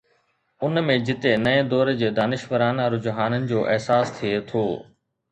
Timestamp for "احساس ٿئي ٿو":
3.75-4.65